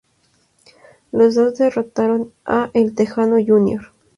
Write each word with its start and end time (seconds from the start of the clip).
Los 1.11 1.35
dos 1.35 1.59
derrotaron 1.59 2.33
a 2.43 2.71
El 2.73 2.95
Texano 2.95 3.35
Jr. 3.35 3.91